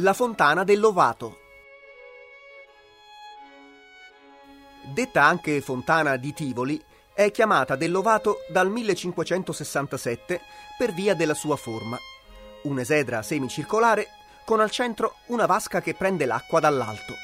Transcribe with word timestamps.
La 0.00 0.12
fontana 0.12 0.62
dell'Ovato. 0.62 1.38
Detta 4.92 5.24
anche 5.24 5.62
fontana 5.62 6.16
di 6.16 6.34
Tivoli, 6.34 6.78
è 7.14 7.30
chiamata 7.30 7.76
dell'Ovato 7.76 8.40
dal 8.50 8.68
1567 8.70 10.42
per 10.76 10.92
via 10.92 11.14
della 11.14 11.32
sua 11.32 11.56
forma. 11.56 11.98
Un'esedra 12.64 13.22
semicircolare 13.22 14.08
con 14.44 14.60
al 14.60 14.70
centro 14.70 15.14
una 15.28 15.46
vasca 15.46 15.80
che 15.80 15.94
prende 15.94 16.26
l'acqua 16.26 16.60
dall'alto. 16.60 17.14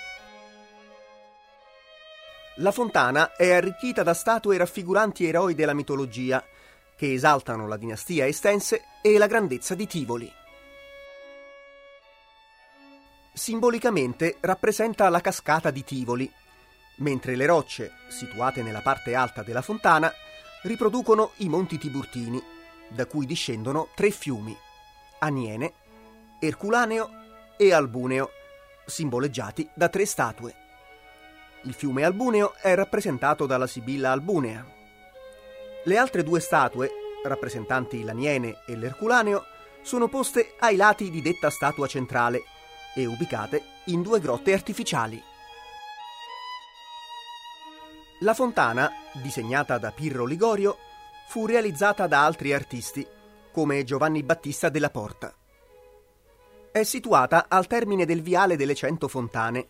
La 2.56 2.72
fontana 2.72 3.36
è 3.36 3.52
arricchita 3.52 4.02
da 4.02 4.14
statue 4.14 4.56
raffiguranti 4.56 5.26
eroi 5.26 5.54
della 5.54 5.74
mitologia, 5.74 6.42
che 6.96 7.12
esaltano 7.12 7.68
la 7.68 7.76
dinastia 7.76 8.26
estense 8.26 8.84
e 9.02 9.18
la 9.18 9.26
grandezza 9.26 9.74
di 9.74 9.86
Tivoli. 9.86 10.40
Simbolicamente 13.34 14.36
rappresenta 14.40 15.08
la 15.08 15.22
cascata 15.22 15.70
di 15.70 15.82
Tivoli, 15.84 16.30
mentre 16.96 17.34
le 17.34 17.46
rocce, 17.46 17.92
situate 18.08 18.62
nella 18.62 18.82
parte 18.82 19.14
alta 19.14 19.42
della 19.42 19.62
fontana, 19.62 20.12
riproducono 20.64 21.32
i 21.36 21.48
monti 21.48 21.78
Tiburtini, 21.78 22.40
da 22.88 23.06
cui 23.06 23.24
discendono 23.24 23.88
tre 23.94 24.10
fiumi, 24.10 24.54
Aniene, 25.20 25.72
Erculaneo 26.38 27.08
e 27.56 27.72
Albuneo, 27.72 28.30
simboleggiati 28.84 29.66
da 29.72 29.88
tre 29.88 30.04
statue. 30.04 30.54
Il 31.62 31.72
fiume 31.72 32.04
Albuneo 32.04 32.52
è 32.60 32.74
rappresentato 32.74 33.46
dalla 33.46 33.66
Sibilla 33.66 34.10
albunea. 34.10 34.62
Le 35.84 35.96
altre 35.96 36.22
due 36.22 36.38
statue, 36.38 36.90
rappresentanti 37.24 38.02
l'Aniene 38.02 38.58
e 38.66 38.76
l'Erculaneo, 38.76 39.46
sono 39.80 40.08
poste 40.08 40.54
ai 40.58 40.76
lati 40.76 41.08
di 41.08 41.22
detta 41.22 41.48
statua 41.48 41.86
centrale 41.86 42.42
e 42.94 43.06
ubicate 43.06 43.62
in 43.86 44.02
due 44.02 44.20
grotte 44.20 44.52
artificiali. 44.52 45.22
La 48.20 48.34
fontana, 48.34 48.90
disegnata 49.14 49.78
da 49.78 49.90
Pirro 49.90 50.24
Ligorio, 50.24 50.78
fu 51.26 51.46
realizzata 51.46 52.06
da 52.06 52.24
altri 52.24 52.52
artisti, 52.52 53.06
come 53.50 53.84
Giovanni 53.84 54.22
Battista 54.22 54.68
della 54.68 54.90
Porta. 54.90 55.34
È 56.70 56.82
situata 56.84 57.46
al 57.48 57.66
termine 57.66 58.06
del 58.06 58.22
viale 58.22 58.56
delle 58.56 58.74
Cento 58.74 59.08
Fontane, 59.08 59.66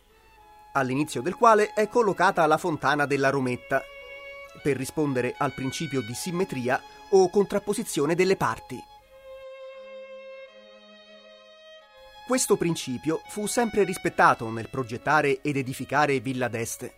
all'inizio 0.74 1.22
del 1.22 1.34
quale 1.34 1.72
è 1.72 1.88
collocata 1.88 2.44
la 2.46 2.58
fontana 2.58 3.06
della 3.06 3.30
Rometta, 3.30 3.82
per 4.62 4.76
rispondere 4.76 5.34
al 5.38 5.54
principio 5.54 6.02
di 6.02 6.14
simmetria 6.14 6.80
o 7.10 7.30
contrapposizione 7.30 8.14
delle 8.14 8.36
parti. 8.36 8.91
Questo 12.24 12.56
principio 12.56 13.20
fu 13.26 13.46
sempre 13.46 13.82
rispettato 13.82 14.48
nel 14.48 14.68
progettare 14.68 15.40
ed 15.42 15.56
edificare 15.56 16.20
Villa 16.20 16.46
d'Este. 16.46 16.94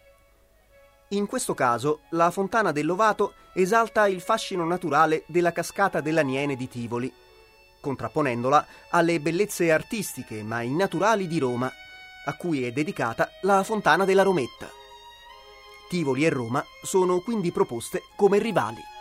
In 1.08 1.26
questo 1.26 1.54
caso, 1.54 2.00
la 2.10 2.30
fontana 2.30 2.72
dell'Ovato 2.72 3.32
esalta 3.54 4.06
il 4.06 4.20
fascino 4.20 4.66
naturale 4.66 5.24
della 5.26 5.50
cascata 5.50 6.02
dell'Aniene 6.02 6.56
di 6.56 6.68
Tivoli, 6.68 7.12
contrapponendola 7.80 8.66
alle 8.90 9.18
bellezze 9.18 9.72
artistiche 9.72 10.42
ma 10.42 10.60
innaturali 10.60 11.26
di 11.26 11.38
Roma, 11.38 11.72
a 12.26 12.36
cui 12.36 12.64
è 12.64 12.70
dedicata 12.70 13.30
la 13.42 13.62
fontana 13.64 14.04
della 14.04 14.22
Rometta. 14.22 14.68
Tivoli 15.88 16.26
e 16.26 16.28
Roma 16.28 16.62
sono 16.82 17.20
quindi 17.20 17.50
proposte 17.50 18.02
come 18.14 18.38
rivali. 18.38 18.93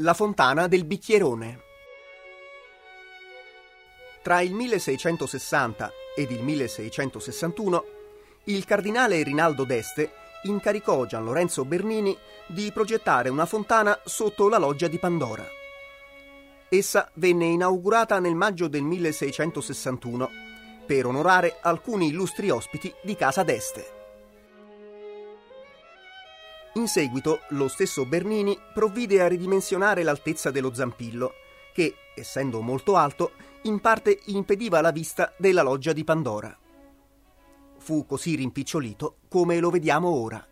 La 0.00 0.12
fontana 0.12 0.66
del 0.66 0.84
bicchierone. 0.84 1.58
Tra 4.20 4.42
il 4.42 4.52
1660 4.52 5.90
ed 6.14 6.30
il 6.32 6.42
1661, 6.42 7.84
il 8.44 8.66
cardinale 8.66 9.22
Rinaldo 9.22 9.64
d'Este 9.64 10.12
incaricò 10.42 11.06
Gian 11.06 11.24
Lorenzo 11.24 11.64
Bernini 11.64 12.14
di 12.46 12.70
progettare 12.72 13.30
una 13.30 13.46
fontana 13.46 13.98
sotto 14.04 14.50
la 14.50 14.58
loggia 14.58 14.86
di 14.86 14.98
Pandora. 14.98 15.46
Essa 16.68 17.10
venne 17.14 17.46
inaugurata 17.46 18.18
nel 18.18 18.34
maggio 18.34 18.68
del 18.68 18.82
1661 18.82 20.30
per 20.84 21.06
onorare 21.06 21.56
alcuni 21.62 22.08
illustri 22.08 22.50
ospiti 22.50 22.92
di 23.02 23.16
Casa 23.16 23.42
d'Este. 23.44 23.95
In 26.76 26.88
seguito 26.88 27.40
lo 27.50 27.68
stesso 27.68 28.04
Bernini 28.04 28.58
provvide 28.74 29.22
a 29.22 29.28
ridimensionare 29.28 30.02
l'altezza 30.02 30.50
dello 30.50 30.74
zampillo, 30.74 31.32
che, 31.72 31.94
essendo 32.14 32.60
molto 32.60 32.96
alto, 32.96 33.32
in 33.62 33.80
parte 33.80 34.20
impediva 34.26 34.82
la 34.82 34.90
vista 34.90 35.32
della 35.38 35.62
loggia 35.62 35.94
di 35.94 36.04
Pandora. 36.04 36.54
Fu 37.78 38.04
così 38.04 38.34
rimpicciolito 38.34 39.20
come 39.28 39.58
lo 39.58 39.70
vediamo 39.70 40.08
ora. 40.08 40.46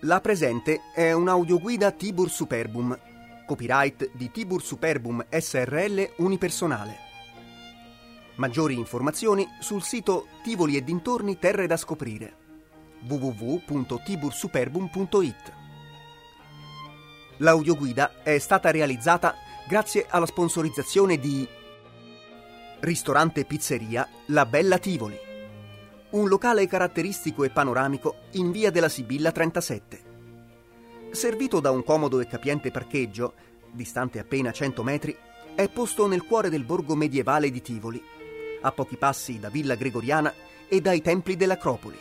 La 0.00 0.20
presente 0.20 0.80
è 0.94 1.12
un'audioguida 1.12 1.92
Tibur 1.92 2.28
Superbum, 2.28 2.98
copyright 3.46 4.10
di 4.12 4.30
Tibur 4.30 4.62
Superbum 4.62 5.24
SRL 5.30 6.14
unipersonale. 6.16 7.08
Maggiori 8.40 8.74
informazioni 8.74 9.46
sul 9.60 9.82
sito 9.82 10.28
Tivoli 10.42 10.74
e 10.74 10.82
dintorni 10.82 11.38
Terre 11.38 11.66
da 11.66 11.76
scoprire 11.76 12.36
www.tibursuperbum.it. 13.06 15.52
L'audioguida 17.36 18.22
è 18.22 18.38
stata 18.38 18.70
realizzata 18.70 19.34
grazie 19.68 20.06
alla 20.08 20.24
sponsorizzazione 20.24 21.18
di 21.18 21.46
Ristorante 22.80 23.44
Pizzeria 23.44 24.08
La 24.28 24.46
Bella 24.46 24.78
Tivoli, 24.78 25.18
un 26.12 26.26
locale 26.26 26.66
caratteristico 26.66 27.44
e 27.44 27.50
panoramico 27.50 28.20
in 28.32 28.52
via 28.52 28.70
della 28.70 28.88
Sibilla 28.88 29.32
37. 29.32 30.00
Servito 31.10 31.60
da 31.60 31.70
un 31.70 31.84
comodo 31.84 32.20
e 32.20 32.26
capiente 32.26 32.70
parcheggio, 32.70 33.34
distante 33.70 34.18
appena 34.18 34.50
100 34.50 34.82
metri, 34.82 35.14
è 35.54 35.68
posto 35.68 36.06
nel 36.06 36.24
cuore 36.24 36.48
del 36.48 36.64
borgo 36.64 36.94
medievale 36.94 37.50
di 37.50 37.60
Tivoli, 37.60 38.02
a 38.60 38.72
pochi 38.72 38.96
passi 38.96 39.38
da 39.38 39.48
Villa 39.48 39.74
Gregoriana 39.74 40.32
e 40.68 40.80
dai 40.80 41.00
templi 41.02 41.36
dell'Acropoli. 41.36 41.98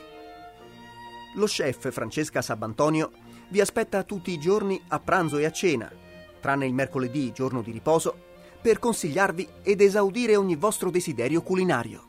Lo 1.36 1.46
chef 1.46 1.92
Francesca 1.92 2.42
Sabantonio 2.42 3.12
vi 3.50 3.62
aspetta 3.62 4.04
tutti 4.04 4.32
i 4.32 4.40
giorni 4.40 4.82
a 4.90 5.00
pranzo 5.00 5.38
e 5.38 5.46
a 5.46 5.52
cena, 5.52 5.92
tranne 6.40 6.66
il 6.66 6.74
mercoledì, 6.74 7.32
giorno 7.32 7.62
di 7.62 7.72
riposo, 7.72 8.28
per 8.62 8.80
consigliarvi 8.80 9.48
ed 9.64 9.82
esaudire 9.82 10.36
ogni 10.36 10.56
vostro 10.56 10.90
desiderio 10.90 11.42
culinario. 11.42 12.08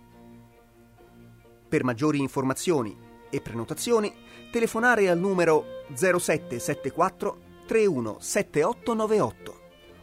Per 1.69 1.85
maggiori 1.85 2.19
informazioni 2.19 2.97
e 3.31 3.41
prenotazioni, 3.41 4.13
telefonare 4.51 5.09
al 5.09 5.19
numero 5.19 5.85
0774 5.95 7.49
317898 7.67 9.61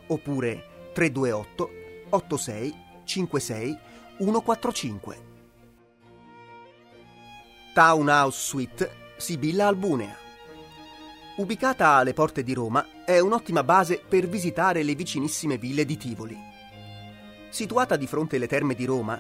oppure 0.08 0.92
328 0.94 1.70
86 2.10 2.86
56 3.04 3.78
145. 4.20 5.26
Townhouse 7.72 8.40
Suite 8.40 8.92
Sibilla 9.16 9.68
Albunea. 9.68 10.16
Ubicata 11.36 11.90
alle 11.90 12.14
porte 12.14 12.42
di 12.42 12.54
Roma, 12.54 13.04
è 13.06 13.20
un'ottima 13.20 13.64
base 13.64 14.00
per 14.00 14.28
visitare 14.28 14.82
le 14.82 14.96
vicinissime 14.96 15.60
ville 15.60 15.86
di 15.86 15.98
Tivoli. 15.98 16.36
Situata 17.50 17.96
di 17.96 18.08
fronte 18.08 18.38
alle 18.38 18.48
terme 18.48 18.74
di 18.74 18.86
Roma, 18.86 19.20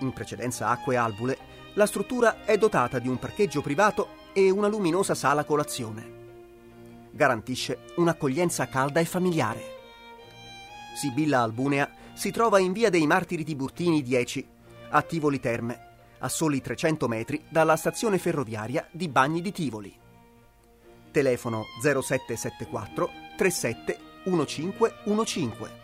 in 0.00 0.12
precedenza 0.12 0.68
acque 0.68 0.96
albule, 0.96 1.38
la 1.72 1.86
struttura 1.86 2.44
è 2.44 2.58
dotata 2.58 2.98
di 2.98 3.08
un 3.08 3.18
parcheggio 3.18 3.62
privato 3.62 4.08
e 4.34 4.50
una 4.50 4.68
luminosa 4.68 5.14
sala 5.14 5.44
colazione. 5.44 6.12
Garantisce 7.12 7.78
un'accoglienza 7.96 8.68
calda 8.68 9.00
e 9.00 9.06
familiare. 9.06 9.62
Sibilla 10.94 11.40
Albunea 11.40 12.02
si 12.14 12.30
trova 12.30 12.58
in 12.58 12.72
via 12.72 12.88
dei 12.90 13.06
Martiri 13.06 13.44
Tiburtini 13.44 14.02
10, 14.02 14.46
a 14.90 15.00
Tivoli 15.02 15.40
Terme, 15.40 15.92
a 16.18 16.28
soli 16.28 16.60
300 16.60 17.08
metri 17.08 17.42
dalla 17.48 17.76
stazione 17.76 18.18
ferroviaria 18.18 18.86
di 18.90 19.08
Bagni 19.08 19.40
di 19.42 19.52
Tivoli. 19.52 19.96
Telefono 21.10 21.64
0774 21.82 23.10
37 23.36 23.98
1515 24.24 25.82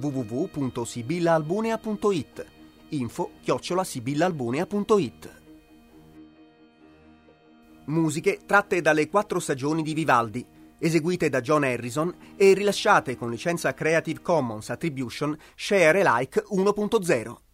www.sibillaalbunea.it 0.00 2.46
info 2.88 3.30
chiocciolasibillaalbunea.it 3.42 5.40
Musiche 7.84 8.40
tratte 8.46 8.80
dalle 8.80 9.08
quattro 9.08 9.40
stagioni 9.40 9.82
di 9.82 9.92
Vivaldi, 9.92 10.46
eseguite 10.82 11.28
da 11.28 11.40
John 11.40 11.62
Harrison 11.62 12.12
e 12.36 12.52
rilasciate 12.54 13.16
con 13.16 13.30
licenza 13.30 13.72
Creative 13.72 14.20
Commons 14.20 14.68
Attribution 14.68 15.38
Share 15.54 16.02
Alike 16.02 16.42
1.0. 16.50 17.51